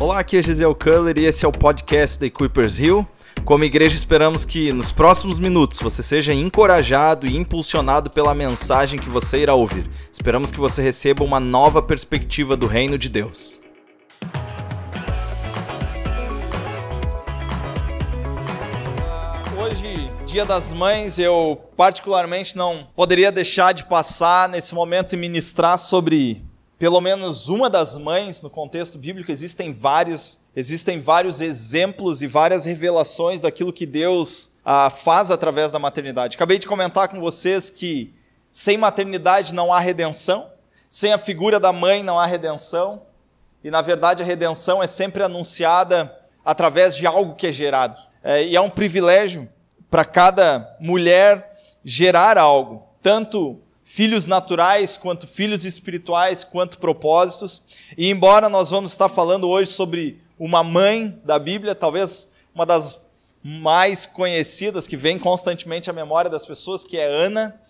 [0.00, 3.06] Olá, aqui é Gisele Culler e esse é o podcast da Equippers Hill.
[3.44, 9.08] Como igreja, esperamos que nos próximos minutos você seja encorajado e impulsionado pela mensagem que
[9.08, 9.88] você irá ouvir.
[10.12, 13.60] Esperamos que você receba uma nova perspectiva do reino de Deus.
[19.56, 25.78] Hoje, Dia das Mães, eu particularmente não poderia deixar de passar nesse momento e ministrar
[25.78, 26.44] sobre
[26.84, 29.32] pelo menos uma das mães no contexto bíblico.
[29.32, 35.78] Existem vários, existem vários exemplos e várias revelações daquilo que Deus ah, faz através da
[35.78, 36.36] maternidade.
[36.36, 38.12] Acabei de comentar com vocês que
[38.52, 40.52] sem maternidade não há redenção,
[40.86, 43.00] sem a figura da mãe não há redenção,
[43.64, 47.98] e na verdade a redenção é sempre anunciada através de algo que é gerado.
[48.22, 49.48] É, e é um privilégio
[49.90, 51.50] para cada mulher
[51.82, 57.62] gerar algo, tanto filhos naturais, quanto filhos espirituais, quanto propósitos.
[57.96, 62.98] E embora nós vamos estar falando hoje sobre uma mãe da Bíblia, talvez uma das
[63.42, 67.60] mais conhecidas, que vem constantemente à memória das pessoas, que é Ana,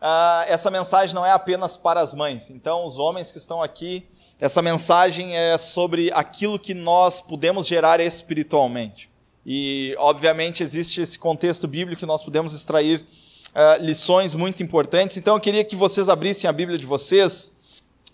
[0.00, 2.48] uh, essa mensagem não é apenas para as mães.
[2.48, 4.08] Então, os homens que estão aqui,
[4.40, 9.10] essa mensagem é sobre aquilo que nós podemos gerar espiritualmente.
[9.44, 13.04] E, obviamente, existe esse contexto bíblico que nós podemos extrair
[13.50, 15.16] uh, lições muito importantes.
[15.16, 17.58] Então eu queria que vocês abrissem a Bíblia de vocês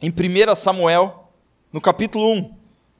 [0.00, 1.30] em 1 Samuel,
[1.72, 2.54] no capítulo 1.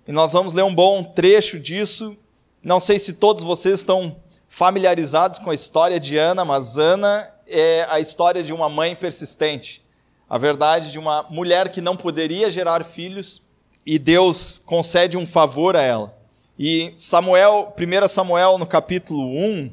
[0.09, 2.17] E nós vamos ler um bom trecho disso.
[2.63, 4.17] Não sei se todos vocês estão
[4.49, 9.83] familiarizados com a história de Ana, mas Ana é a história de uma mãe persistente.
[10.29, 13.43] A verdade de uma mulher que não poderia gerar filhos
[13.85, 16.17] e Deus concede um favor a ela.
[16.59, 19.71] E Samuel, 1 Samuel no capítulo 1,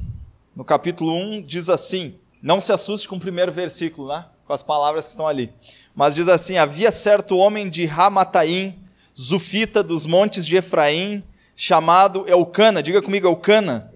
[0.55, 4.25] no capítulo 1 diz assim: não se assuste com o primeiro versículo, né?
[4.45, 5.53] com as palavras que estão ali.
[5.95, 8.77] Mas diz assim: Havia certo homem de Ramataim,
[9.17, 11.23] Zufita dos montes de Efraim,
[11.55, 13.91] chamado Eucana, diga comigo, Eucana,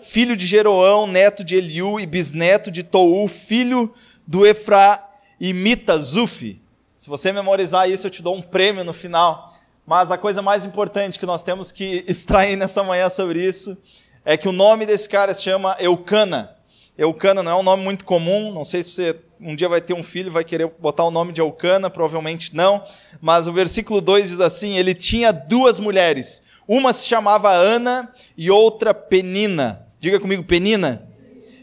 [0.00, 3.92] filho de Jeroão, neto de Eliú e bisneto de Tou, filho
[4.26, 6.62] do Efraimita Zufi.
[6.96, 9.54] Se você memorizar isso, eu te dou um prêmio no final.
[9.86, 13.76] Mas a coisa mais importante que nós temos que extrair nessa manhã sobre isso
[14.24, 16.57] é que o nome desse cara se chama Eucana.
[16.98, 19.94] Eucana não é um nome muito comum, não sei se você um dia vai ter
[19.94, 22.82] um filho vai querer botar o nome de Eucana, provavelmente não,
[23.20, 28.50] mas o versículo 2 diz assim: ele tinha duas mulheres, uma se chamava Ana e
[28.50, 29.86] outra Penina.
[30.00, 31.08] Diga comigo, Penina.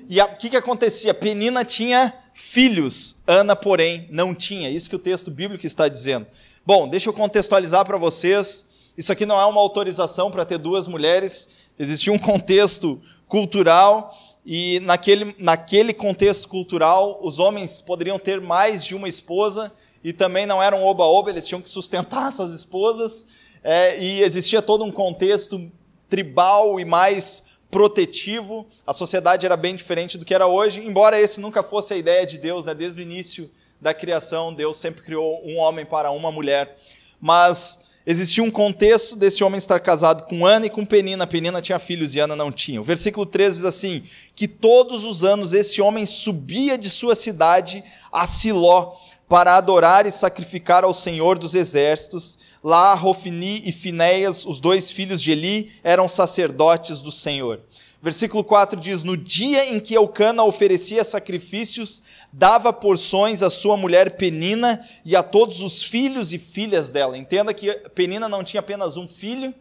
[0.09, 1.13] E o que, que acontecia?
[1.13, 4.69] Penina tinha filhos, Ana, porém, não tinha.
[4.69, 6.25] Isso que o texto bíblico está dizendo.
[6.65, 8.69] Bom, deixa eu contextualizar para vocês.
[8.97, 11.55] Isso aqui não é uma autorização para ter duas mulheres.
[11.77, 18.93] Existia um contexto cultural e naquele, naquele contexto cultural, os homens poderiam ter mais de
[18.93, 19.73] uma esposa
[20.03, 23.27] e também não eram oba-oba, eles tinham que sustentar essas esposas.
[23.63, 25.71] É, e existia todo um contexto
[26.07, 28.67] tribal e mais protetivo.
[28.85, 32.23] A sociedade era bem diferente do que era hoje, embora esse nunca fosse a ideia
[32.23, 32.75] de Deus, né?
[32.75, 33.49] desde o início
[33.81, 36.77] da criação, Deus sempre criou um homem para uma mulher.
[37.19, 41.25] Mas existia um contexto desse homem estar casado com Ana e com Penina.
[41.25, 42.79] Penina tinha filhos e Ana não tinha.
[42.79, 44.03] O versículo 13 diz assim:
[44.35, 48.93] que todos os anos esse homem subia de sua cidade a Siló
[49.27, 52.39] para adorar e sacrificar ao Senhor dos exércitos.
[52.63, 57.61] Lá, Rofini e Finéias, os dois filhos de Eli, eram sacerdotes do Senhor.
[58.05, 62.03] Versículo 4 diz: No dia em que Eucana oferecia sacrifícios,
[62.37, 67.17] dava porções à sua mulher Penina e a todos os filhos e filhas dela.
[67.17, 69.53] Entenda que Penina não tinha apenas um filho,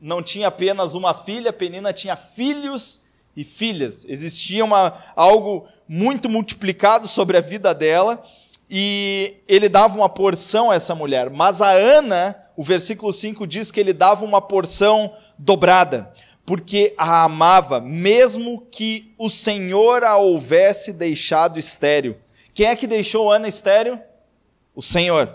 [0.00, 3.02] não tinha apenas uma filha, Penina tinha filhos
[3.36, 4.06] e filhas.
[4.08, 8.22] Existia uma, algo muito multiplicado sobre a vida dela
[8.68, 11.28] e ele dava uma porção a essa mulher.
[11.28, 16.10] Mas a Ana, o versículo 5 diz que ele dava uma porção dobrada
[16.44, 22.16] porque a amava, mesmo que o Senhor a houvesse deixado estéril.
[22.52, 23.98] Quem é que deixou Ana estéril?
[24.74, 25.32] O Senhor.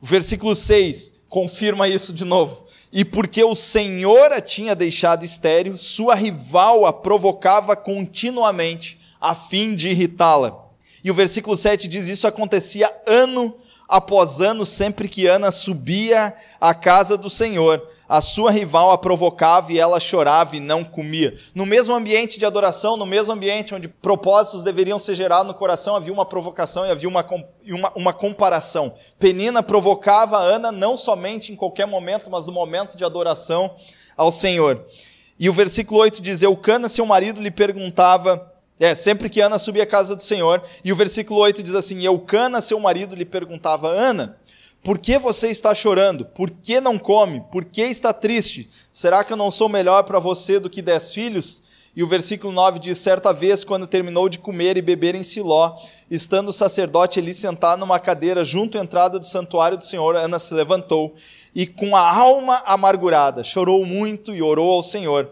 [0.00, 2.66] O versículo 6 confirma isso de novo.
[2.92, 9.74] E porque o Senhor a tinha deixado estéril, sua rival a provocava continuamente, a fim
[9.74, 10.66] de irritá-la.
[11.04, 13.54] E o versículo 7 diz: Isso acontecia ano
[13.88, 19.72] após ano, sempre que Ana subia à casa do Senhor, a sua rival a provocava
[19.72, 21.34] e ela chorava e não comia.
[21.54, 25.96] No mesmo ambiente de adoração, no mesmo ambiente onde propósitos deveriam ser gerados no coração,
[25.96, 27.24] havia uma provocação e havia uma,
[27.66, 28.94] uma, uma comparação.
[29.18, 33.74] Penina provocava Ana não somente em qualquer momento, mas no momento de adoração
[34.16, 34.84] ao Senhor.
[35.38, 39.82] E o versículo 8 diz: Eucana, seu marido, lhe perguntava é, sempre que Ana subia
[39.82, 43.88] à casa do Senhor, e o versículo 8 diz assim: Eucana, seu marido, lhe perguntava,
[43.88, 44.38] Ana,
[44.82, 46.24] Por que você está chorando?
[46.24, 47.42] Por que não come?
[47.50, 48.70] Por que está triste?
[48.92, 51.64] Será que eu não sou melhor para você do que dez filhos?
[51.96, 55.76] E o versículo 9 diz: Certa vez, quando terminou de comer e beber em Siló,
[56.08, 60.38] estando o sacerdote ali sentado numa cadeira junto à entrada do santuário do Senhor, Ana
[60.38, 61.14] se levantou
[61.54, 65.28] e, com a alma amargurada, chorou muito e orou ao Senhor.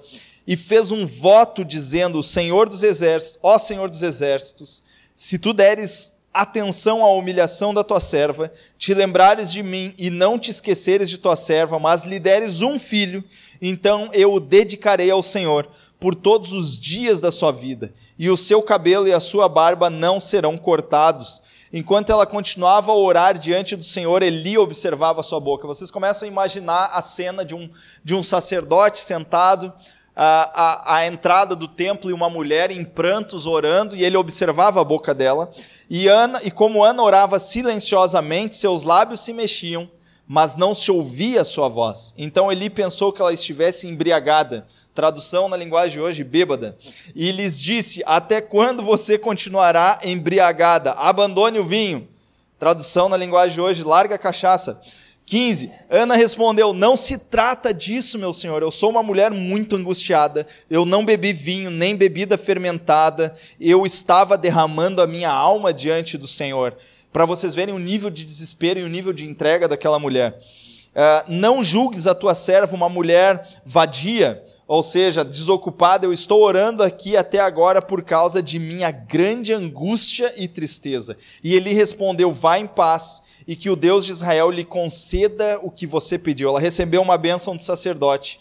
[0.47, 4.83] E fez um voto dizendo: Senhor dos exércitos, ó Senhor dos exércitos,
[5.15, 10.39] se tu deres atenção à humilhação da tua serva, te lembrares de mim e não
[10.39, 13.25] te esqueceres de tua serva, mas lhe deres um filho,
[13.61, 15.67] então eu o dedicarei ao Senhor
[15.99, 19.89] por todos os dias da sua vida, e o seu cabelo e a sua barba
[19.89, 21.43] não serão cortados.
[21.73, 25.67] Enquanto ela continuava a orar diante do Senhor, Eli observava sua boca.
[25.67, 27.69] Vocês começam a imaginar a cena de um,
[28.05, 29.73] de um sacerdote sentado
[30.17, 34.85] à, à entrada do templo e uma mulher em prantos orando, e ele observava a
[34.85, 35.51] boca dela.
[35.91, 39.89] E, Ana, e como Ana orava silenciosamente, seus lábios se mexiam,
[40.27, 42.15] mas não se ouvia a sua voz.
[42.17, 44.67] Então Eli pensou que ela estivesse embriagada
[44.97, 46.77] tradução na linguagem de hoje, bêbada,
[47.15, 50.93] e lhes disse: Até quando você continuará embriagada?
[50.93, 52.09] Abandone o vinho.
[52.59, 54.81] Tradução na linguagem de hoje, larga a cachaça.
[55.27, 55.73] 15.
[55.91, 58.63] Ana respondeu: Não se trata disso, meu senhor.
[58.63, 60.47] Eu sou uma mulher muito angustiada.
[60.71, 63.37] Eu não bebi vinho, nem bebida fermentada.
[63.61, 66.77] Eu estava derramando a minha alma diante do Senhor.
[67.13, 70.39] Para vocês verem o nível de desespero e o nível de entrega daquela mulher.
[70.95, 76.83] Uh, não julgues a tua serva uma mulher vadia ou seja, desocupada, eu estou orando
[76.83, 81.17] aqui até agora por causa de minha grande angústia e tristeza.
[81.43, 85.71] E ele respondeu: Vá em paz e que o Deus de Israel lhe conceda o
[85.71, 86.49] que você pediu.
[86.49, 88.41] Ela recebeu uma bênção do sacerdote.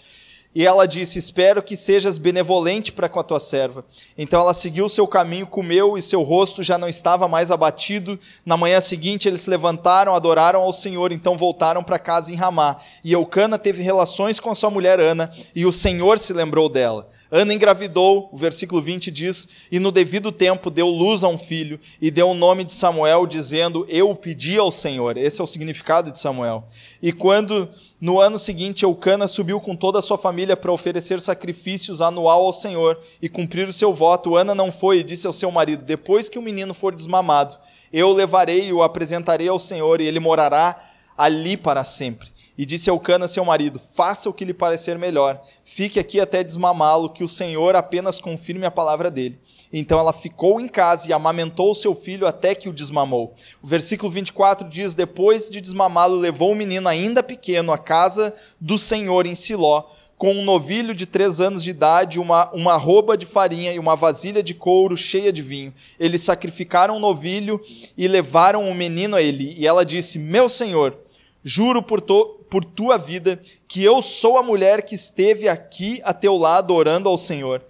[0.56, 3.84] E ela disse: Espero que sejas benevolente para com a tua serva.
[4.18, 8.18] Então ela seguiu seu caminho, comeu e seu rosto já não estava mais abatido.
[8.46, 12.78] Na manhã seguinte eles se levantaram, adoraram ao Senhor, então voltaram para casa em Ramá.
[13.04, 17.10] E Eucana teve relações com sua mulher Ana, e o Senhor se lembrou dela.
[17.32, 21.80] Ana engravidou, o versículo 20 diz, e no devido tempo deu luz a um filho,
[22.00, 25.18] e deu o nome de Samuel, dizendo: Eu pedi ao Senhor.
[25.18, 26.66] Esse é o significado de Samuel.
[27.02, 27.68] E quando
[28.00, 32.54] no ano seguinte, Eucana subiu com toda a sua família para oferecer sacrifícios anual ao
[32.54, 34.36] Senhor e cumprir o seu voto.
[34.36, 37.58] Ana não foi e disse ao seu marido: Depois que o menino for desmamado,
[37.92, 40.80] eu o levarei e o apresentarei ao Senhor, e ele morará
[41.18, 42.35] ali para sempre.
[42.58, 45.42] E disse Eucana seu marido: Faça o que lhe parecer melhor.
[45.64, 49.40] Fique aqui até desmamá-lo, que o Senhor apenas confirme a palavra dele.
[49.74, 53.34] Então ela ficou em casa e amamentou seu filho até que o desmamou.
[53.62, 58.78] O versículo 24 diz: Depois de desmamá-lo, levou o menino ainda pequeno à casa do
[58.78, 59.84] Senhor em Siló,
[60.18, 63.96] com um novilho de três anos de idade, uma, uma roupa de farinha e uma
[63.96, 65.74] vasilha de couro cheia de vinho.
[66.00, 67.60] Eles sacrificaram o novilho
[67.98, 69.56] e levaram o menino a ele.
[69.58, 70.98] E ela disse: Meu senhor,
[71.44, 76.14] juro por, to, por tua vida que eu sou a mulher que esteve aqui a
[76.14, 77.64] teu lado orando ao Senhor.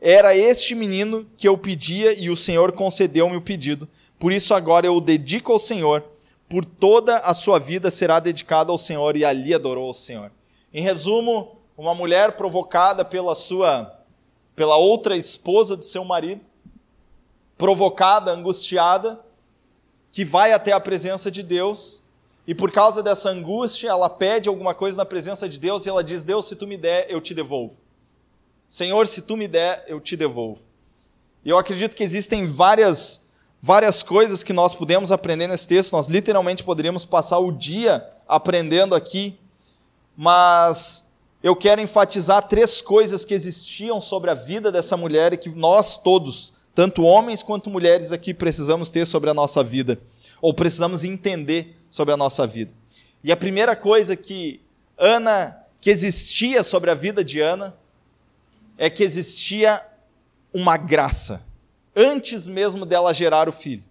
[0.00, 3.88] Era este menino que eu pedia e o Senhor concedeu-me o pedido.
[4.18, 6.04] Por isso agora eu o dedico ao Senhor.
[6.48, 10.30] Por toda a sua vida será dedicado ao Senhor e ali adorou o Senhor.
[10.72, 13.92] Em resumo, uma mulher provocada pela sua
[14.54, 16.46] pela outra esposa de seu marido,
[17.58, 19.20] provocada, angustiada,
[20.10, 22.02] que vai até a presença de Deus,
[22.46, 26.04] e por causa dessa angústia, ela pede alguma coisa na presença de Deus e ela
[26.04, 27.76] diz: "Deus, se tu me der, eu te devolvo".
[28.68, 30.60] Senhor, se tu me der, eu te devolvo.
[31.44, 33.30] E eu acredito que existem várias,
[33.62, 35.92] várias coisas que nós podemos aprender nesse texto.
[35.92, 39.38] Nós literalmente poderíamos passar o dia aprendendo aqui,
[40.16, 45.48] mas eu quero enfatizar três coisas que existiam sobre a vida dessa mulher e que
[45.50, 50.00] nós todos, tanto homens quanto mulheres aqui, precisamos ter sobre a nossa vida,
[50.42, 52.72] ou precisamos entender sobre a nossa vida.
[53.22, 54.60] E a primeira coisa que
[54.96, 57.76] Ana, que existia sobre a vida de Ana,
[58.78, 59.80] é que existia
[60.52, 61.46] uma graça,
[61.94, 63.84] antes mesmo dela gerar o filho.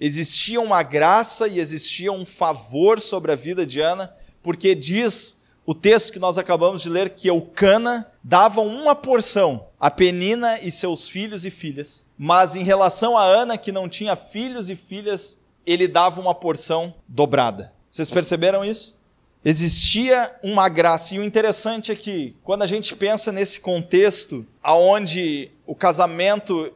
[0.00, 4.12] Existia uma graça e existia um favor sobre a vida de Ana,
[4.42, 9.90] porque diz o texto que nós acabamos de ler que Eucana dava uma porção a
[9.90, 14.70] Penina e seus filhos e filhas, mas em relação a Ana, que não tinha filhos
[14.70, 17.72] e filhas, ele dava uma porção dobrada.
[17.88, 19.02] Vocês perceberam isso?
[19.44, 21.14] existia uma graça.
[21.14, 26.72] E o interessante é que, quando a gente pensa nesse contexto, aonde o casamento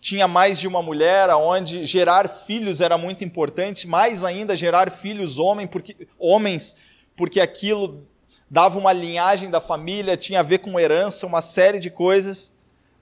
[0.00, 5.38] tinha mais de uma mulher, aonde gerar filhos era muito importante, mais ainda gerar filhos
[5.38, 6.76] homem, porque, homens,
[7.16, 8.06] porque aquilo
[8.50, 12.56] dava uma linhagem da família, tinha a ver com herança, uma série de coisas.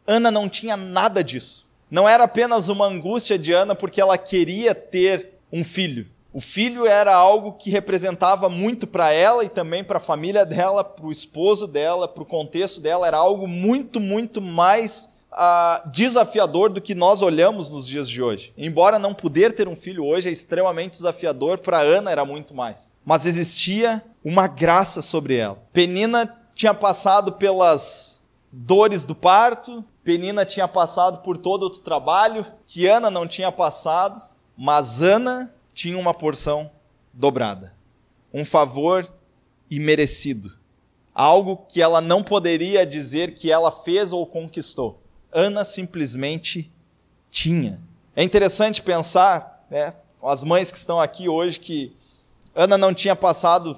[0.06, 1.65] Ana não tinha nada disso.
[1.90, 6.06] Não era apenas uma angústia de Ana porque ela queria ter um filho.
[6.32, 10.84] O filho era algo que representava muito para ela e também para a família dela,
[10.84, 16.68] para o esposo dela, para o contexto dela, era algo muito, muito mais uh, desafiador
[16.68, 18.52] do que nós olhamos nos dias de hoje.
[18.56, 22.92] Embora não poder ter um filho hoje é extremamente desafiador, para Ana era muito mais.
[23.02, 25.62] Mas existia uma graça sobre ela.
[25.72, 32.86] Penina tinha passado pelas dores do parto, Penina tinha passado por todo outro trabalho que
[32.86, 34.22] Ana não tinha passado,
[34.56, 36.70] mas Ana tinha uma porção
[37.12, 37.74] dobrada,
[38.32, 39.12] um favor
[39.68, 40.48] imerecido,
[41.12, 45.02] algo que ela não poderia dizer que ela fez ou conquistou.
[45.32, 46.72] Ana simplesmente
[47.28, 47.82] tinha.
[48.14, 51.96] É interessante pensar, né, as mães que estão aqui hoje, que
[52.54, 53.76] Ana não tinha passado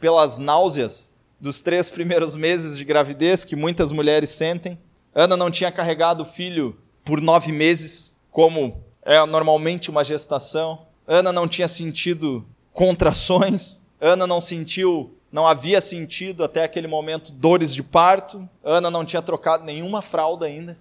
[0.00, 4.78] pelas náuseas dos três primeiros meses de gravidez que muitas mulheres sentem.
[5.18, 10.82] Ana não tinha carregado o filho por nove meses, como é normalmente uma gestação.
[11.08, 17.72] Ana não tinha sentido contrações, Ana não sentiu, não havia sentido até aquele momento dores
[17.72, 20.76] de parto, Ana não tinha trocado nenhuma fralda ainda,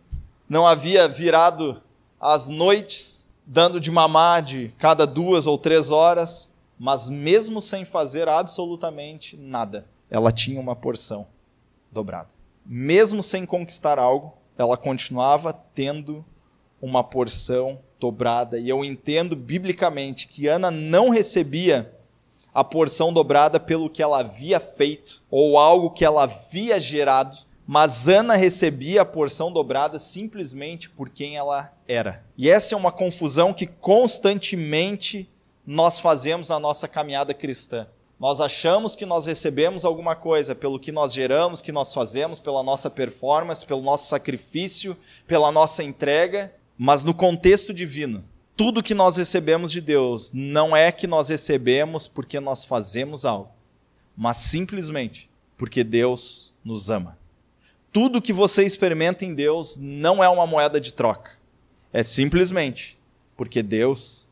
[0.50, 1.82] não havia virado
[2.20, 8.28] as noites dando de mamar de cada duas ou três horas, mas mesmo sem fazer
[8.28, 11.26] absolutamente nada, ela tinha uma porção
[11.90, 12.35] dobrada.
[12.66, 16.26] Mesmo sem conquistar algo, ela continuava tendo
[16.82, 18.60] uma porção dobrada.
[18.60, 21.94] E eu entendo biblicamente que Ana não recebia
[22.54, 28.08] a porção dobrada pelo que ela havia feito ou algo que ela havia gerado, mas
[28.08, 32.24] Ana recebia a porção dobrada simplesmente por quem ela era.
[32.38, 35.30] E essa é uma confusão que constantemente
[35.66, 37.88] nós fazemos na nossa caminhada cristã.
[38.20, 42.64] Nós achamos que nós recebemos alguma coisa pelo que nós geramos, que nós fazemos, pela
[42.64, 48.24] nossa performance, pelo nosso sacrifício, pela nossa entrega, mas no contexto divino,
[48.56, 53.52] tudo que nós recebemos de Deus não é que nós recebemos porque nós fazemos algo,
[54.16, 57.18] mas simplesmente porque Deus nos ama.
[57.92, 61.32] Tudo que você experimenta em Deus não é uma moeda de troca.
[61.92, 62.98] É simplesmente
[63.38, 64.28] porque Deus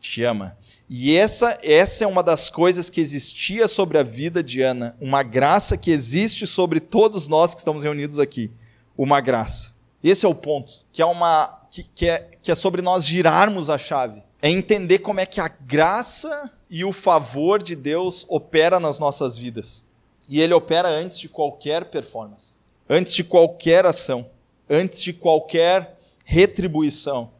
[0.00, 0.56] te ama.
[0.94, 5.22] E essa, essa é uma das coisas que existia sobre a vida de Ana, uma
[5.22, 8.50] graça que existe sobre todos nós que estamos reunidos aqui.
[8.94, 9.76] Uma graça.
[10.04, 13.70] Esse é o ponto, que é uma que, que, é, que é sobre nós girarmos
[13.70, 14.22] a chave.
[14.42, 19.38] É entender como é que a graça e o favor de Deus opera nas nossas
[19.38, 19.84] vidas.
[20.28, 24.28] E ele opera antes de qualquer performance, antes de qualquer ação,
[24.68, 27.30] antes de qualquer retribuição.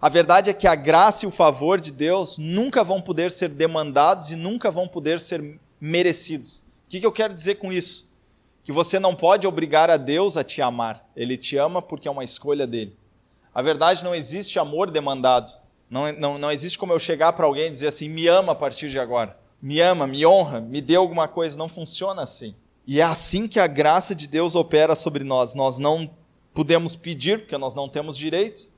[0.00, 3.48] A verdade é que a graça e o favor de Deus nunca vão poder ser
[3.48, 6.64] demandados e nunca vão poder ser merecidos.
[6.86, 8.08] O que, eu quero dizer com isso?
[8.68, 11.02] que você não pode obrigar a Deus a te amar.
[11.16, 12.94] Ele te ama porque é uma escolha dele.
[13.54, 15.50] A verdade não existe amor demandado.
[15.88, 18.54] Não, não, não existe como eu chegar para alguém e dizer assim: me ama a
[18.54, 19.38] partir de agora.
[19.62, 21.56] Me ama, me honra, me dê alguma coisa.
[21.56, 22.54] Não funciona assim.
[22.86, 25.54] E é assim que a graça de Deus opera sobre nós.
[25.54, 26.06] Nós não
[26.52, 28.70] podemos pedir, porque nós não temos direito.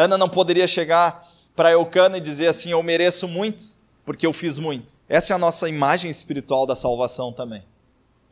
[0.00, 3.62] Ana não poderia chegar para Eucana e dizer assim: eu mereço muito,
[4.04, 4.94] porque eu fiz muito.
[5.08, 7.62] Essa é a nossa imagem espiritual da salvação também.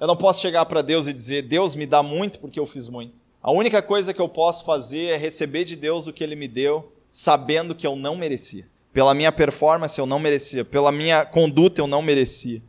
[0.00, 2.88] Eu não posso chegar para Deus e dizer, Deus me dá muito porque eu fiz
[2.88, 3.14] muito.
[3.42, 6.46] A única coisa que eu posso fazer é receber de Deus o que Ele me
[6.46, 8.66] deu, sabendo que eu não merecia.
[8.92, 12.62] Pela minha performance eu não merecia, pela minha conduta eu não merecia.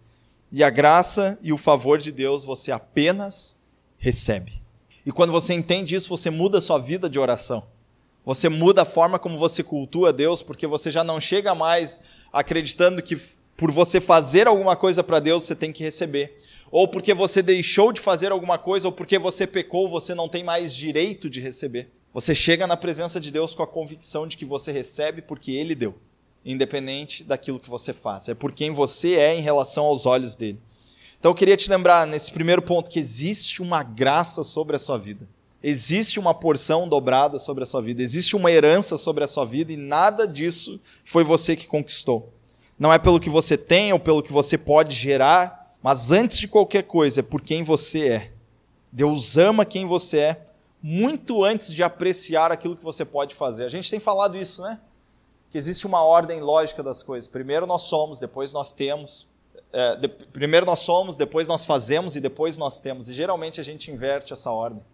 [0.51, 3.57] E a graça e o favor de Deus você apenas
[3.97, 4.61] recebe.
[5.05, 7.63] E quando você entende isso, você muda a sua vida de oração.
[8.29, 13.01] Você muda a forma como você cultua Deus, porque você já não chega mais acreditando
[13.01, 13.19] que
[13.57, 16.37] por você fazer alguma coisa para Deus você tem que receber
[16.69, 20.43] ou porque você deixou de fazer alguma coisa, ou porque você pecou, você não tem
[20.43, 21.89] mais direito de receber.
[22.13, 25.73] Você chega na presença de Deus com a convicção de que você recebe porque Ele
[25.73, 25.95] deu,
[26.45, 28.29] independente daquilo que você faz.
[28.29, 30.59] É por quem você é em relação aos olhos dele.
[31.19, 34.99] Então eu queria te lembrar nesse primeiro ponto que existe uma graça sobre a sua
[34.99, 35.27] vida.
[35.61, 39.73] Existe uma porção dobrada sobre a sua vida, existe uma herança sobre a sua vida
[39.73, 42.31] e nada disso foi você que conquistou.
[42.79, 46.47] Não é pelo que você tem ou pelo que você pode gerar, mas antes de
[46.47, 48.31] qualquer coisa, é por quem você é.
[48.89, 50.47] Deus ama quem você é,
[50.81, 53.65] muito antes de apreciar aquilo que você pode fazer.
[53.65, 54.79] A gente tem falado isso, né?
[55.51, 57.27] Que existe uma ordem lógica das coisas.
[57.27, 59.27] Primeiro nós somos, depois nós temos.
[59.73, 63.09] É, de, primeiro nós somos, depois nós fazemos e depois nós temos.
[63.09, 64.85] E geralmente a gente inverte essa ordem.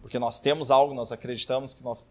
[0.00, 2.04] Porque nós temos algo, nós acreditamos que nós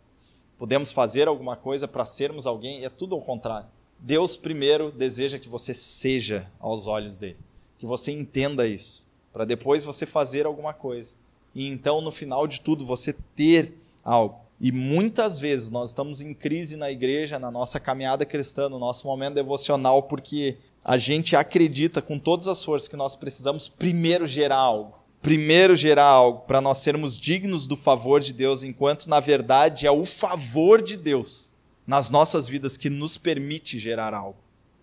[0.58, 3.68] podemos fazer alguma coisa para sermos alguém, é tudo ao contrário.
[3.98, 7.38] Deus primeiro deseja que você seja aos olhos dele
[7.80, 11.16] que você entenda isso, para depois você fazer alguma coisa.
[11.56, 14.38] E então, no final de tudo, você ter algo.
[14.60, 19.08] E muitas vezes nós estamos em crise na igreja, na nossa caminhada cristã, no nosso
[19.08, 24.58] momento devocional, porque a gente acredita com todas as forças que nós precisamos primeiro gerar
[24.58, 24.99] algo.
[25.22, 29.92] Primeiro gerar algo para nós sermos dignos do favor de Deus, enquanto na verdade é
[29.92, 31.52] o favor de Deus
[31.86, 34.38] nas nossas vidas que nos permite gerar algo.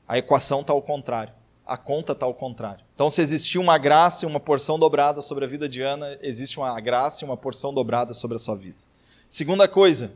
[0.06, 1.32] A equação está ao contrário.
[1.64, 2.84] A conta está ao contrário.
[2.94, 6.58] Então, se existia uma graça e uma porção dobrada sobre a vida de Ana, existe
[6.58, 8.78] uma graça e uma porção dobrada sobre a sua vida.
[9.28, 10.12] Segunda coisa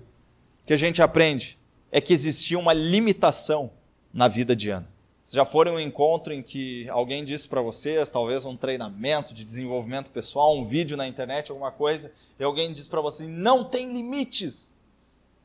[0.67, 1.59] que a gente aprende
[1.91, 3.73] é que existia uma limitação
[4.13, 4.89] na vida de Ana.
[5.31, 9.33] Vocês já foram em um encontro em que alguém disse para vocês, talvez um treinamento
[9.33, 13.63] de desenvolvimento pessoal, um vídeo na internet, alguma coisa, e alguém disse para vocês: não
[13.63, 14.75] tem limites.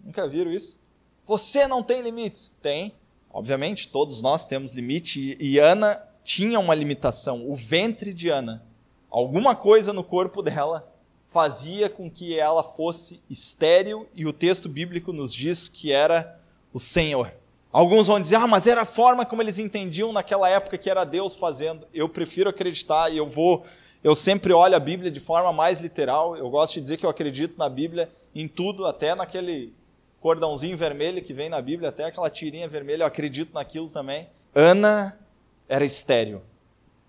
[0.04, 0.80] Nunca viram isso?
[1.28, 2.58] Você não tem limites.
[2.60, 2.96] Tem.
[3.30, 5.38] Obviamente, todos nós temos limite.
[5.40, 7.48] E Ana tinha uma limitação.
[7.48, 8.66] O ventre de Ana,
[9.08, 10.92] alguma coisa no corpo dela,
[11.28, 14.10] fazia com que ela fosse estéril.
[14.16, 16.42] E o texto bíblico nos diz que era
[16.74, 17.32] o Senhor.
[17.76, 21.04] Alguns vão dizer, ah, mas era a forma como eles entendiam naquela época que era
[21.04, 21.86] Deus fazendo.
[21.94, 23.66] Eu prefiro acreditar e eu vou.
[24.02, 26.38] Eu sempre olho a Bíblia de forma mais literal.
[26.38, 29.74] Eu gosto de dizer que eu acredito na Bíblia em tudo, até naquele
[30.22, 34.30] cordãozinho vermelho que vem na Bíblia, até aquela tirinha vermelha, eu acredito naquilo também.
[34.56, 35.20] Ana
[35.68, 36.42] era estéril.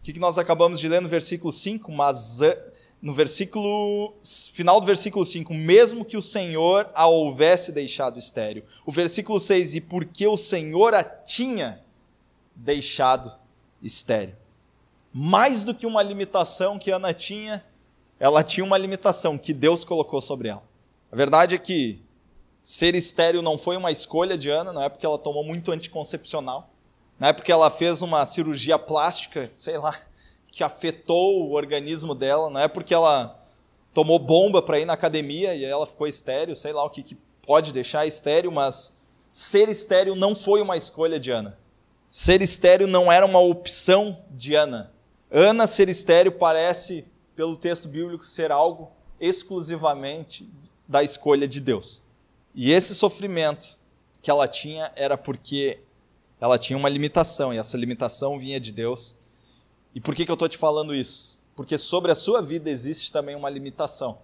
[0.01, 1.93] O que nós acabamos de ler no versículo 5?
[1.93, 2.41] Mas
[3.07, 4.15] no versículo
[4.53, 8.65] final do versículo 5, mesmo que o Senhor a houvesse deixado estéril.
[8.85, 11.81] O versículo 6, e porque o Senhor a tinha
[12.53, 13.33] deixado
[13.81, 14.35] estéril.
[15.13, 17.65] Mais do que uma limitação que Ana tinha,
[18.19, 20.65] ela tinha uma limitação que Deus colocou sobre ela.
[21.13, 22.05] A verdade é que
[22.61, 26.69] Ser estéreo não foi uma escolha de Ana, não é porque ela tomou muito anticoncepcional,
[27.21, 29.97] não é porque ela fez uma cirurgia plástica, sei lá,
[30.51, 33.43] que afetou o organismo dela, não é porque ela
[33.93, 37.17] tomou bomba para ir na academia e ela ficou estéreo, sei lá o que, que
[37.43, 38.99] pode deixar estéreo, mas
[39.33, 41.59] ser estéreo não foi uma escolha de Ana.
[42.11, 44.93] Ser estéreo não era uma opção de Ana.
[45.31, 50.49] Ana ser estéreo parece, pelo texto bíblico, ser algo exclusivamente
[50.87, 52.03] da escolha de Deus.
[52.55, 53.79] E esse sofrimento
[54.23, 55.81] que ela tinha era porque
[56.41, 59.16] ela tinha uma limitação, e essa limitação vinha de Deus.
[59.97, 61.43] E por que, que eu estou te falando isso?
[61.55, 64.19] Porque sobre a sua vida existe também uma limitação,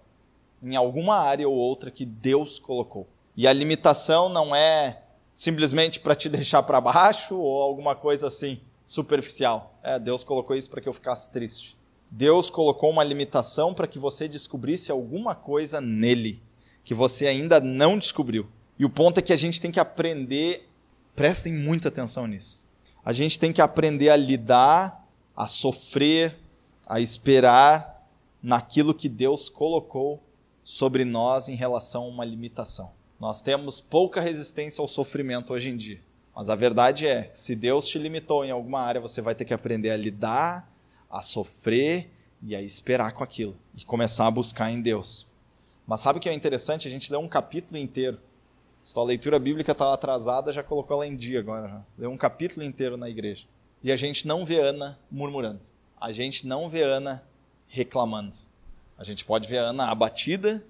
[0.61, 3.07] em alguma área ou outra que Deus colocou.
[3.35, 5.01] E a limitação não é
[5.33, 9.73] simplesmente para te deixar para baixo ou alguma coisa assim superficial.
[9.81, 11.75] É, Deus colocou isso para que eu ficasse triste.
[12.11, 16.39] Deus colocou uma limitação para que você descobrisse alguma coisa nele
[16.83, 18.45] que você ainda não descobriu.
[18.77, 20.69] E o ponto é que a gente tem que aprender,
[21.15, 22.63] prestem muita atenção nisso.
[23.03, 25.02] A gente tem que aprender a lidar,
[25.35, 26.37] a sofrer,
[26.85, 28.07] a esperar
[28.41, 30.21] naquilo que Deus colocou
[30.63, 32.91] sobre nós em relação a uma limitação.
[33.19, 36.01] Nós temos pouca resistência ao sofrimento hoje em dia.
[36.35, 39.53] Mas a verdade é, se Deus te limitou em alguma área, você vai ter que
[39.53, 40.69] aprender a lidar,
[41.09, 42.09] a sofrer
[42.41, 43.55] e a esperar com aquilo.
[43.75, 45.27] E começar a buscar em Deus.
[45.85, 46.87] Mas sabe o que é interessante?
[46.87, 48.19] A gente leu um capítulo inteiro.
[48.81, 51.67] Se tua leitura bíblica estava atrasada, já colocou ela em dia agora.
[51.67, 51.81] Já.
[51.97, 53.45] Leu um capítulo inteiro na igreja.
[53.83, 55.65] E a gente não vê Ana murmurando.
[55.99, 57.23] A gente não vê Ana
[57.67, 58.35] reclamando.
[58.97, 60.63] A gente pode ver Ana abatida,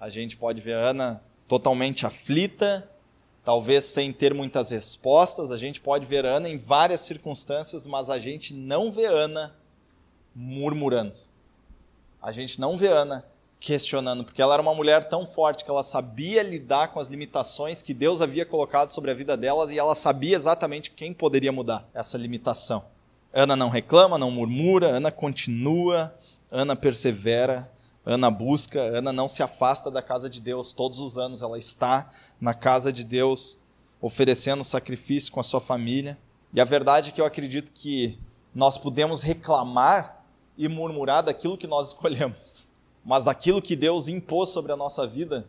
[0.00, 2.90] a gente pode ver Ana totalmente aflita,
[3.44, 5.52] talvez sem ter muitas respostas.
[5.52, 9.54] A gente pode ver Ana em várias circunstâncias, mas a gente não vê Ana
[10.34, 11.16] murmurando.
[12.20, 13.24] A gente não vê Ana
[13.58, 17.82] questionando, porque ela era uma mulher tão forte que ela sabia lidar com as limitações
[17.82, 21.88] que Deus havia colocado sobre a vida delas e ela sabia exatamente quem poderia mudar
[21.94, 22.84] essa limitação.
[23.32, 26.14] Ana não reclama, não murmura, Ana continua,
[26.50, 27.70] Ana persevera,
[28.04, 30.72] Ana busca, Ana não se afasta da casa de Deus.
[30.72, 32.08] Todos os anos ela está
[32.40, 33.58] na casa de Deus,
[34.00, 36.16] oferecendo sacrifício com a sua família.
[36.54, 38.16] E a verdade é que eu acredito que
[38.54, 40.24] nós podemos reclamar
[40.56, 42.68] e murmurar daquilo que nós escolhemos.
[43.06, 45.48] Mas aquilo que Deus impôs sobre a nossa vida,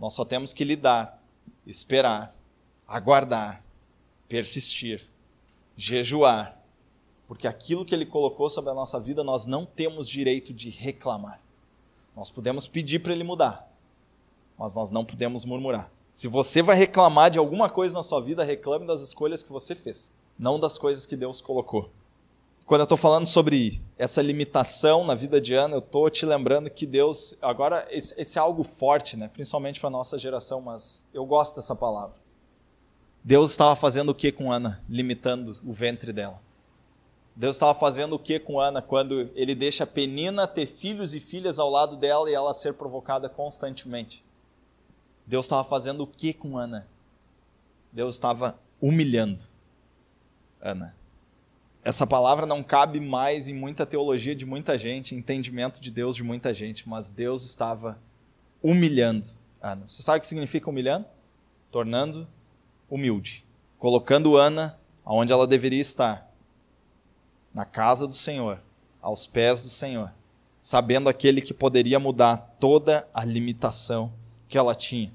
[0.00, 1.22] nós só temos que lidar,
[1.64, 2.34] esperar,
[2.88, 3.62] aguardar,
[4.28, 5.08] persistir,
[5.76, 6.58] jejuar.
[7.28, 11.40] Porque aquilo que Ele colocou sobre a nossa vida, nós não temos direito de reclamar.
[12.16, 13.72] Nós podemos pedir para Ele mudar,
[14.58, 15.88] mas nós não podemos murmurar.
[16.10, 19.76] Se você vai reclamar de alguma coisa na sua vida, reclame das escolhas que você
[19.76, 21.90] fez, não das coisas que Deus colocou.
[22.72, 26.70] Quando eu estou falando sobre essa limitação na vida de Ana, eu estou te lembrando
[26.70, 27.36] que Deus.
[27.42, 29.28] Agora, esse, esse é algo forte, né?
[29.28, 32.16] principalmente para a nossa geração, mas eu gosto dessa palavra.
[33.22, 36.40] Deus estava fazendo o que com Ana, limitando o ventre dela?
[37.36, 41.58] Deus estava fazendo o que com Ana quando ele deixa Penina ter filhos e filhas
[41.58, 44.24] ao lado dela e ela ser provocada constantemente?
[45.26, 46.88] Deus estava fazendo o que com Ana?
[47.92, 49.38] Deus estava humilhando
[50.58, 51.01] Ana.
[51.84, 56.22] Essa palavra não cabe mais em muita teologia de muita gente, entendimento de Deus de
[56.22, 57.98] muita gente, mas Deus estava
[58.62, 59.26] humilhando
[59.62, 59.84] Ana.
[59.86, 61.06] Você sabe o que significa humilhando?
[61.70, 62.26] Tornando
[62.90, 63.46] humilde,
[63.78, 66.30] colocando Ana onde ela deveria estar,
[67.54, 68.60] na casa do Senhor,
[69.00, 70.12] aos pés do Senhor,
[70.60, 74.12] sabendo aquele que poderia mudar toda a limitação
[74.48, 75.12] que ela tinha.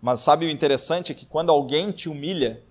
[0.00, 2.62] Mas sabe o interessante é que quando alguém te humilha,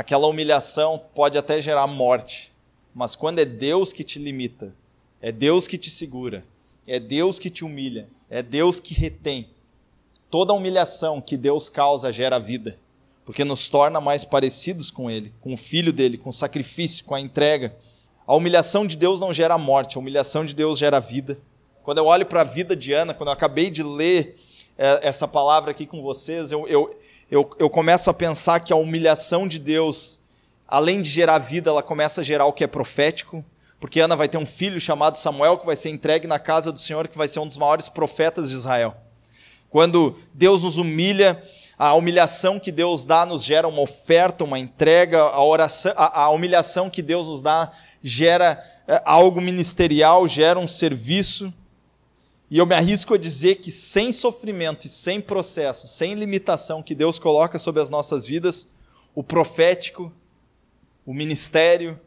[0.00, 2.50] aquela humilhação pode até gerar morte.
[2.94, 4.74] Mas quando é Deus que te limita,
[5.20, 6.42] é Deus que te segura,
[6.86, 9.50] é Deus que te humilha, é Deus que retém.
[10.30, 12.78] Toda humilhação que Deus causa gera vida,
[13.26, 17.14] porque nos torna mais parecidos com Ele, com o Filho dele, com o sacrifício, com
[17.14, 17.76] a entrega.
[18.26, 21.38] A humilhação de Deus não gera morte, a humilhação de Deus gera vida.
[21.82, 24.38] Quando eu olho para a vida de Ana, quando eu acabei de ler
[24.78, 26.98] é, essa palavra aqui com vocês, eu, eu,
[27.30, 30.22] eu, eu começo a pensar que a humilhação de Deus,
[30.66, 33.44] além de gerar vida, ela começa a gerar o que é profético,
[33.78, 36.78] porque Ana vai ter um filho chamado Samuel que vai ser entregue na casa do
[36.78, 38.96] Senhor, que vai ser um dos maiores profetas de Israel.
[39.70, 41.40] Quando Deus nos humilha,
[41.78, 46.30] a humilhação que Deus dá nos gera uma oferta, uma entrega, a, oração, a, a
[46.30, 47.70] humilhação que Deus nos dá
[48.02, 51.54] gera é, algo ministerial, gera um serviço.
[52.50, 56.96] E eu me arrisco a dizer que sem sofrimento e sem processo, sem limitação que
[56.96, 58.70] Deus coloca sobre as nossas vidas,
[59.14, 60.12] o profético,
[61.06, 61.98] o ministério,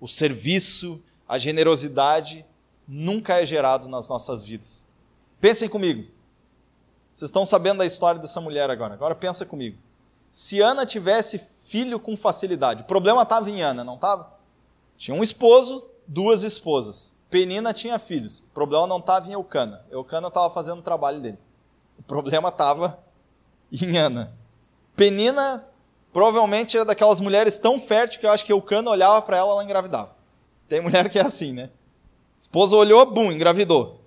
[0.00, 2.46] o serviço, a generosidade
[2.86, 4.86] nunca é gerado nas nossas vidas.
[5.40, 6.08] Pensem comigo.
[7.12, 8.94] Vocês estão sabendo da história dessa mulher agora.
[8.94, 9.78] Agora pensa comigo.
[10.30, 14.32] Se Ana tivesse filho com facilidade, o problema estava em Ana, não estava?
[14.96, 17.14] Tinha um esposo, duas esposas.
[17.32, 18.40] Penina tinha filhos.
[18.40, 19.82] O problema não estava em Eucana.
[19.90, 21.38] Eucana estava fazendo o trabalho dele.
[21.98, 23.02] O problema estava
[23.72, 24.36] em Ana.
[24.94, 25.66] Penina
[26.12, 29.52] provavelmente era daquelas mulheres tão férteis que eu acho que Eucana olhava para ela e
[29.52, 30.14] ela engravidava.
[30.68, 31.70] Tem mulher que é assim, né?
[32.38, 34.02] Esposa olhou, bum, engravidou.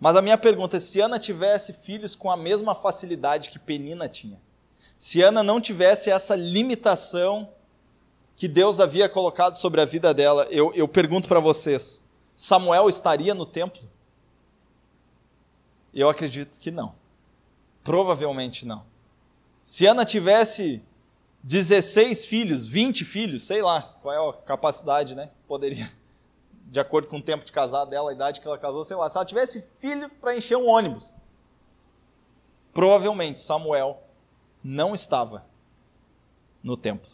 [0.00, 4.08] Mas a minha pergunta é: se Ana tivesse filhos com a mesma facilidade que Penina
[4.08, 4.40] tinha,
[4.98, 7.48] se Ana não tivesse essa limitação
[8.34, 12.03] que Deus havia colocado sobre a vida dela, eu, eu pergunto para vocês:
[12.36, 13.82] Samuel estaria no templo?
[15.92, 16.94] Eu acredito que não.
[17.84, 18.84] Provavelmente não.
[19.62, 20.82] Se Ana tivesse
[21.42, 25.30] 16 filhos, 20 filhos, sei lá qual é a capacidade, né?
[25.46, 25.90] Poderia,
[26.66, 29.08] de acordo com o tempo de casar dela, a idade que ela casou, sei lá.
[29.08, 31.14] Se ela tivesse filho para encher um ônibus,
[32.72, 34.02] provavelmente Samuel
[34.62, 35.44] não estava
[36.62, 37.10] no templo.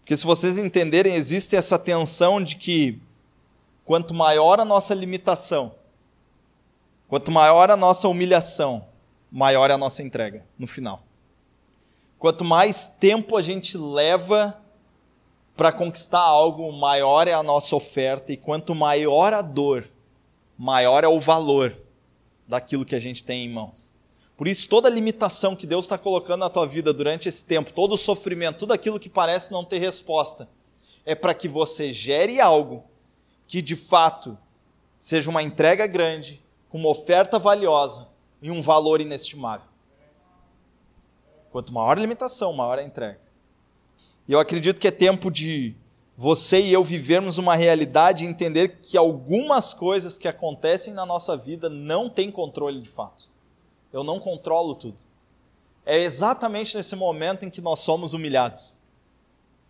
[0.00, 3.02] Porque se vocês entenderem, existe essa tensão de que
[3.88, 5.74] quanto maior a nossa limitação,
[7.08, 8.86] quanto maior a nossa humilhação,
[9.32, 11.04] maior é a nossa entrega no final.
[12.18, 14.60] Quanto mais tempo a gente leva
[15.56, 19.88] para conquistar algo, maior é a nossa oferta, e quanto maior a dor,
[20.58, 21.74] maior é o valor
[22.46, 23.94] daquilo que a gente tem em mãos.
[24.36, 27.94] Por isso, toda limitação que Deus está colocando na tua vida durante esse tempo, todo
[27.94, 30.46] o sofrimento, tudo aquilo que parece não ter resposta,
[31.06, 32.84] é para que você gere algo
[33.48, 34.38] que de fato
[34.98, 38.06] seja uma entrega grande, com uma oferta valiosa
[38.42, 39.66] e um valor inestimável.
[41.50, 43.20] Quanto maior a limitação, maior a entrega.
[44.28, 45.74] E eu acredito que é tempo de
[46.14, 51.36] você e eu vivermos uma realidade e entender que algumas coisas que acontecem na nossa
[51.36, 53.30] vida não têm controle de fato.
[53.90, 54.98] Eu não controlo tudo.
[55.86, 58.76] É exatamente nesse momento em que nós somos humilhados.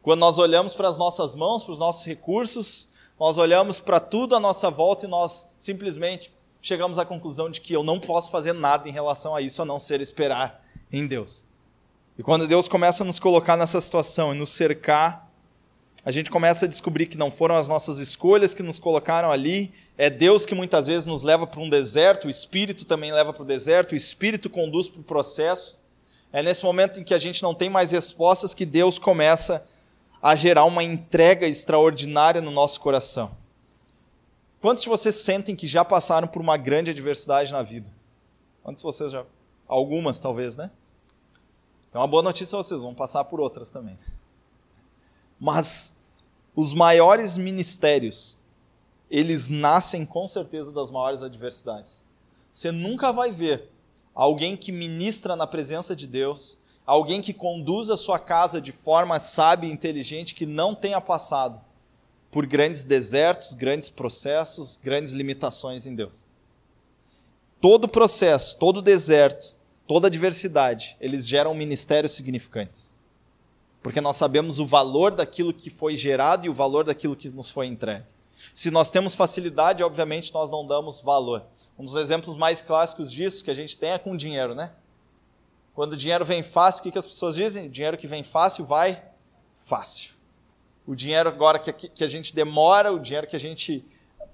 [0.03, 4.37] Quando nós olhamos para as nossas mãos, para os nossos recursos, nós olhamos para tudo
[4.37, 8.53] à nossa volta e nós simplesmente chegamos à conclusão de que eu não posso fazer
[8.53, 11.45] nada em relação a isso a não ser esperar em Deus.
[12.17, 15.29] E quando Deus começa a nos colocar nessa situação e nos cercar,
[16.05, 19.73] a gente começa a descobrir que não foram as nossas escolhas que nos colocaram ali,
[19.97, 23.43] é Deus que muitas vezes nos leva para um deserto, o Espírito também leva para
[23.43, 25.79] o deserto, o Espírito conduz para o processo.
[26.33, 29.67] É nesse momento em que a gente não tem mais respostas que Deus começa
[30.23, 33.37] a gerar uma entrega extraordinária no nosso coração.
[34.61, 37.89] Quantos de vocês sentem que já passaram por uma grande adversidade na vida?
[38.63, 39.25] Quantos de vocês já?
[39.67, 40.71] Algumas, talvez, né?
[41.89, 43.99] Então, uma boa notícia é vocês vão passar por outras também.
[45.39, 46.01] Mas
[46.55, 48.37] os maiores ministérios,
[49.09, 52.05] eles nascem com certeza das maiores adversidades.
[52.51, 53.71] Você nunca vai ver
[54.13, 56.58] alguém que ministra na presença de Deus,
[56.89, 61.61] alguém que conduza sua casa de forma sábia e inteligente, que não tenha passado
[62.31, 66.27] por grandes desertos, grandes processos, grandes limitações em Deus.
[67.61, 72.97] todo processo, todo deserto, toda adversidade, eles geram ministérios significantes.
[73.83, 77.51] Porque nós sabemos o valor daquilo que foi gerado e o valor daquilo que nos
[77.51, 78.07] foi entregue.
[78.55, 81.45] Se nós temos facilidade, obviamente nós não damos valor.
[81.79, 84.71] Um dos exemplos mais clássicos disso que a gente tem é com dinheiro, né?
[85.79, 87.67] Quando o dinheiro vem fácil, o que, as pessoas dizem?
[87.67, 89.01] O dinheiro que vem fácil vai
[89.57, 90.11] fácil.
[90.85, 93.85] O dinheiro agora que, que a gente demora, o dinheiro que a gente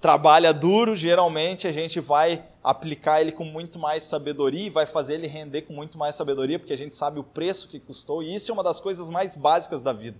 [0.01, 5.13] trabalha duro, geralmente a gente vai aplicar ele com muito mais sabedoria e vai fazer
[5.13, 8.33] ele render com muito mais sabedoria, porque a gente sabe o preço que custou, e
[8.33, 10.17] isso é uma das coisas mais básicas da vida.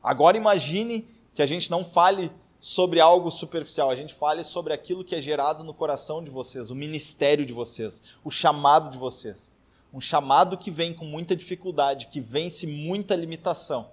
[0.00, 2.30] Agora imagine que a gente não fale
[2.60, 6.70] sobre algo superficial, a gente fale sobre aquilo que é gerado no coração de vocês,
[6.70, 9.55] o ministério de vocês, o chamado de vocês.
[9.96, 13.92] Um chamado que vem com muita dificuldade, que vence muita limitação,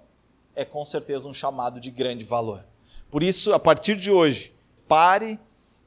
[0.54, 2.62] é com certeza um chamado de grande valor.
[3.10, 4.52] Por isso, a partir de hoje,
[4.86, 5.40] pare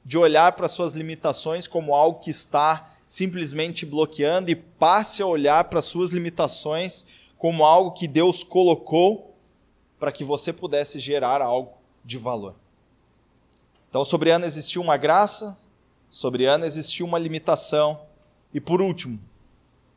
[0.03, 5.65] de olhar para suas limitações como algo que está simplesmente bloqueando e passe a olhar
[5.65, 9.35] para suas limitações como algo que Deus colocou
[9.99, 12.55] para que você pudesse gerar algo de valor.
[13.87, 15.55] Então, sobre Ana existiu uma graça,
[16.09, 18.01] sobre Ana existiu uma limitação,
[18.51, 19.19] e por último,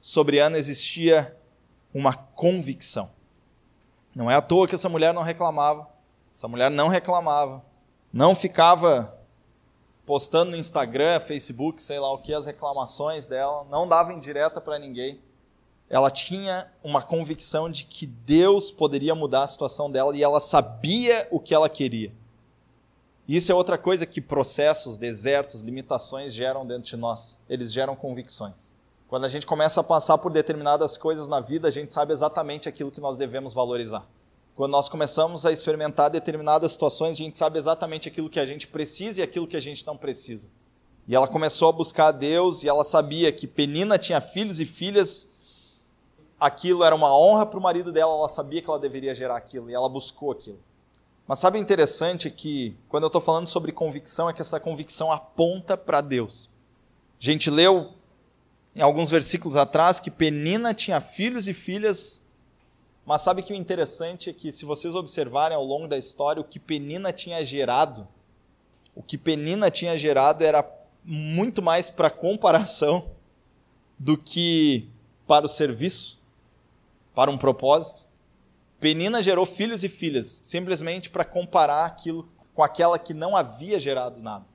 [0.00, 1.36] sobre Ana existia
[1.92, 3.10] uma convicção.
[4.14, 5.88] Não é à toa que essa mulher não reclamava,
[6.34, 7.64] essa mulher não reclamava,
[8.12, 9.16] não ficava
[10.06, 14.78] postando no Instagram, Facebook, sei lá o que, as reclamações dela, não dava indireta para
[14.78, 15.20] ninguém.
[15.88, 21.28] Ela tinha uma convicção de que Deus poderia mudar a situação dela e ela sabia
[21.30, 22.12] o que ela queria.
[23.28, 27.38] Isso é outra coisa que processos, desertos, limitações geram dentro de nós.
[27.48, 28.72] Eles geram convicções.
[29.10, 32.68] Quando a gente começa a passar por determinadas coisas na vida, a gente sabe exatamente
[32.68, 34.06] aquilo que nós devemos valorizar.
[34.54, 38.68] Quando nós começamos a experimentar determinadas situações, a gente sabe exatamente aquilo que a gente
[38.68, 40.48] precisa e aquilo que a gente não precisa.
[41.08, 44.64] E ela começou a buscar a Deus e ela sabia que Penina tinha filhos e
[44.64, 45.30] filhas.
[46.38, 49.68] Aquilo era uma honra para o marido dela, ela sabia que ela deveria gerar aquilo
[49.68, 50.60] e ela buscou aquilo.
[51.26, 55.10] Mas sabe o interessante que, quando eu estou falando sobre convicção, é que essa convicção
[55.10, 56.48] aponta para Deus.
[57.20, 57.98] A gente leu
[58.74, 62.28] em alguns versículos atrás que Penina tinha filhos e filhas,
[63.04, 66.44] mas sabe que o interessante é que, se vocês observarem ao longo da história, o
[66.44, 68.06] que Penina tinha gerado,
[68.94, 70.64] o que Penina tinha gerado era
[71.04, 73.10] muito mais para comparação
[73.98, 74.88] do que
[75.26, 76.20] para o serviço,
[77.14, 78.08] para um propósito.
[78.78, 84.22] Penina gerou filhos e filhas, simplesmente para comparar aquilo com aquela que não havia gerado
[84.22, 84.49] nada.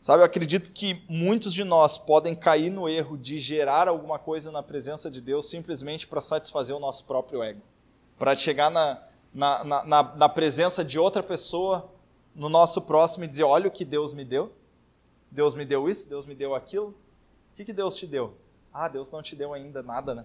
[0.00, 4.52] Sabe, eu acredito que muitos de nós podem cair no erro de gerar alguma coisa
[4.52, 7.62] na presença de Deus simplesmente para satisfazer o nosso próprio ego.
[8.18, 9.02] Para chegar na,
[9.34, 11.90] na, na, na, presença de outra pessoa,
[12.34, 14.52] no nosso próximo, e dizer: Olha o que Deus me deu.
[15.30, 16.88] Deus me deu isso, Deus me deu aquilo.
[17.52, 18.34] O que, que Deus te deu?
[18.72, 20.24] Ah, Deus não te deu ainda nada, né?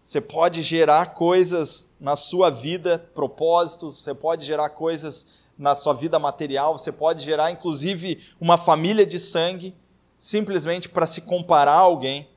[0.00, 6.18] Você pode gerar coisas na sua vida, propósitos, você pode gerar coisas na sua vida
[6.18, 9.74] material, você pode gerar inclusive uma família de sangue,
[10.16, 12.28] simplesmente para se comparar a alguém.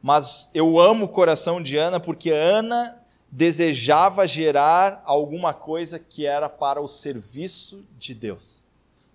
[0.00, 6.48] Mas eu amo o coração de Ana porque Ana desejava gerar alguma coisa que era
[6.48, 8.62] para o serviço de Deus,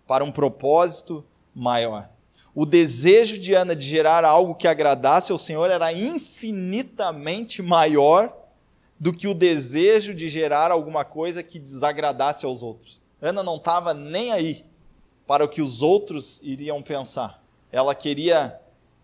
[0.05, 1.23] para um propósito
[1.55, 2.09] maior
[2.53, 8.35] o desejo de Ana de gerar algo que agradasse ao Senhor era infinitamente maior
[8.99, 13.00] do que o desejo de gerar alguma coisa que desagradasse aos outros.
[13.21, 14.65] Ana não estava nem aí
[15.27, 17.41] para o que os outros iriam pensar.
[17.71, 18.59] Ela queria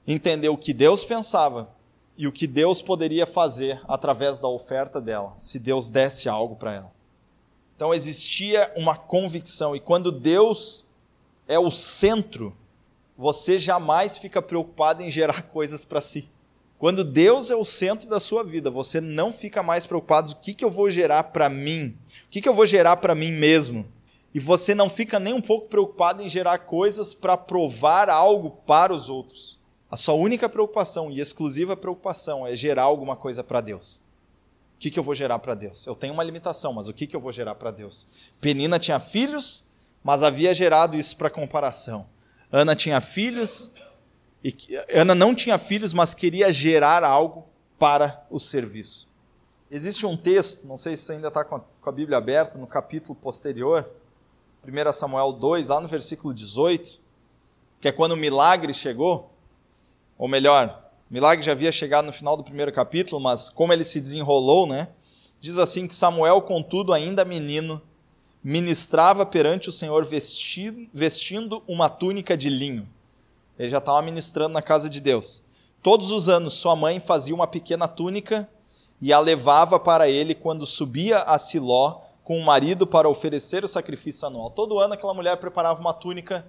[0.07, 1.69] entender o que Deus pensava
[2.17, 6.73] e o que Deus poderia fazer através da oferta dela, se Deus desse algo para
[6.73, 6.91] ela.
[7.75, 10.87] Então existia uma convicção, e quando Deus
[11.47, 12.57] é o centro
[13.17, 16.29] você jamais fica preocupado em gerar coisas para si.
[16.77, 20.53] Quando Deus é o centro da sua vida, você não fica mais preocupado o que,
[20.53, 23.83] que eu vou gerar para mim, o que, que eu vou gerar para mim mesmo.
[24.33, 28.93] E você não fica nem um pouco preocupado em gerar coisas para provar algo para
[28.93, 29.57] os outros.
[29.89, 34.03] A sua única preocupação e exclusiva preocupação é gerar alguma coisa para Deus.
[34.75, 35.87] O que, que eu vou gerar para Deus?
[35.87, 38.31] Eu tenho uma limitação, mas o que, que eu vou gerar para Deus?
[38.39, 39.69] Penina tinha filhos,
[40.03, 42.07] mas havia gerado isso para comparação.
[42.51, 43.71] Ana tinha filhos,
[44.43, 44.55] e
[44.93, 47.45] Ana não tinha filhos, mas queria gerar algo
[47.79, 49.09] para o serviço.
[49.69, 53.89] Existe um texto, não sei se ainda está com a Bíblia aberta, no capítulo posterior,
[54.67, 56.99] 1 Samuel 2, lá no versículo 18,
[57.79, 59.31] que é quando o milagre chegou,
[60.17, 63.85] ou melhor, o milagre já havia chegado no final do primeiro capítulo, mas como ele
[63.85, 64.89] se desenrolou, né?
[65.39, 67.81] Diz assim que Samuel, contudo, ainda menino,
[68.43, 72.85] ministrava perante o Senhor vestindo, vestindo uma túnica de linho.
[73.57, 75.45] Ele já estava ministrando na casa de Deus.
[75.81, 78.49] Todos os anos, sua mãe fazia uma pequena túnica
[79.01, 83.69] e a levava para ele quando subia a Siló com o marido para oferecer o
[83.69, 84.51] sacrifício anual.
[84.51, 86.45] Todo ano aquela mulher preparava uma túnica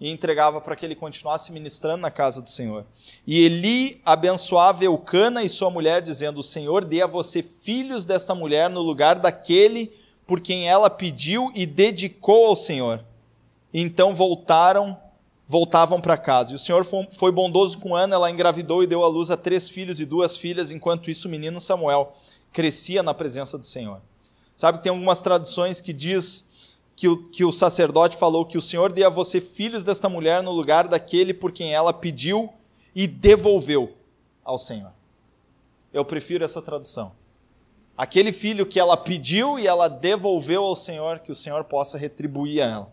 [0.00, 2.84] e entregava para que ele continuasse ministrando na casa do Senhor.
[3.24, 8.34] E Eli abençoava Eucana e sua mulher, dizendo: O Senhor dê a você filhos desta
[8.34, 9.92] mulher no lugar daquele
[10.26, 13.04] por quem ela pediu e dedicou ao Senhor.
[13.72, 14.98] Então voltaram,
[15.46, 16.50] voltavam para casa.
[16.50, 19.68] E o Senhor foi bondoso com Ana, ela engravidou e deu à luz a três
[19.68, 22.16] filhos e duas filhas, enquanto isso o menino Samuel
[22.52, 24.00] crescia na presença do Senhor.
[24.56, 26.50] Sabe que tem algumas traduções que diz
[26.96, 30.42] que o, que o sacerdote falou que o Senhor dê a você filhos desta mulher
[30.42, 32.50] no lugar daquele por quem ela pediu
[32.94, 33.94] e devolveu
[34.42, 34.90] ao Senhor.
[35.92, 37.12] Eu prefiro essa tradução.
[37.96, 42.62] Aquele filho que ela pediu e ela devolveu ao Senhor, que o Senhor possa retribuir
[42.62, 42.92] a ela.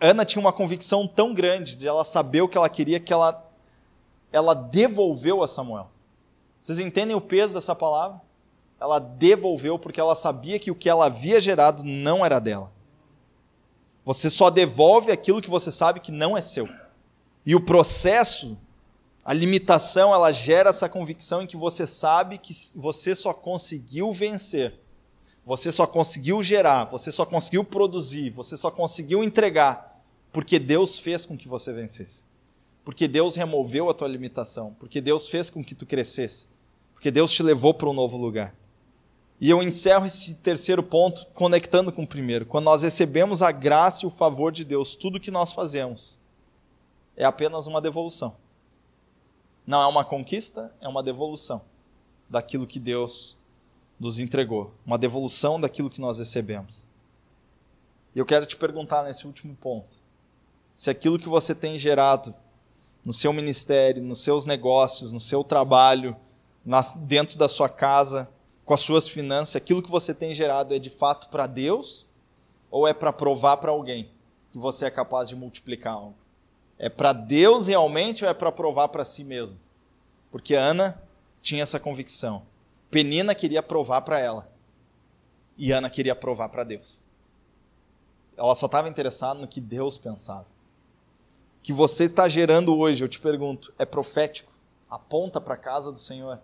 [0.00, 3.48] Ana tinha uma convicção tão grande de ela saber o que ela queria que ela,
[4.32, 5.90] ela devolveu a Samuel.
[6.58, 8.20] Vocês entendem o peso dessa palavra?
[8.84, 12.70] Ela devolveu porque ela sabia que o que ela havia gerado não era dela.
[14.04, 16.68] Você só devolve aquilo que você sabe que não é seu.
[17.46, 18.58] E o processo,
[19.24, 24.78] a limitação, ela gera essa convicção em que você sabe que você só conseguiu vencer.
[25.46, 29.98] Você só conseguiu gerar, você só conseguiu produzir, você só conseguiu entregar
[30.30, 32.26] porque Deus fez com que você vencesse.
[32.84, 36.48] Porque Deus removeu a tua limitação, porque Deus fez com que tu crescesse,
[36.92, 38.54] porque Deus te levou para um novo lugar.
[39.44, 42.46] E eu encerro esse terceiro ponto conectando com o primeiro.
[42.46, 46.18] Quando nós recebemos a graça e o favor de Deus, tudo que nós fazemos
[47.14, 48.34] é apenas uma devolução.
[49.66, 51.60] Não é uma conquista, é uma devolução
[52.26, 53.36] daquilo que Deus
[54.00, 56.86] nos entregou, uma devolução daquilo que nós recebemos.
[58.14, 59.96] E eu quero te perguntar nesse último ponto:
[60.72, 62.34] se aquilo que você tem gerado
[63.04, 66.16] no seu ministério, nos seus negócios, no seu trabalho,
[66.96, 68.32] dentro da sua casa,
[68.64, 72.06] com as suas finanças, aquilo que você tem gerado é de fato para Deus
[72.70, 74.10] ou é para provar para alguém
[74.50, 76.14] que você é capaz de multiplicar algo?
[76.78, 79.58] É para Deus realmente ou é para provar para si mesmo?
[80.30, 81.00] Porque Ana
[81.40, 82.42] tinha essa convicção.
[82.90, 84.50] Penina queria provar para ela.
[85.56, 87.04] E Ana queria provar para Deus.
[88.36, 90.46] Ela só estava interessada no que Deus pensava.
[91.58, 94.52] O que você está gerando hoje, eu te pergunto, é profético?
[94.90, 96.40] Aponta para a casa do Senhor?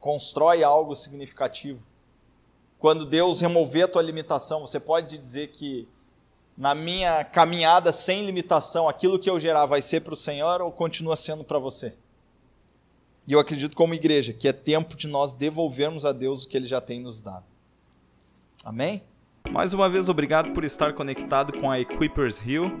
[0.00, 1.80] Constrói algo significativo.
[2.78, 5.86] Quando Deus remover a tua limitação, você pode dizer que
[6.56, 10.72] na minha caminhada sem limitação, aquilo que eu gerar vai ser para o Senhor ou
[10.72, 11.94] continua sendo para você?
[13.26, 16.56] E eu acredito como igreja que é tempo de nós devolvermos a Deus o que
[16.56, 17.44] ele já tem nos dado.
[18.64, 19.02] Amém?
[19.50, 22.80] Mais uma vez, obrigado por estar conectado com a Equippers Hill.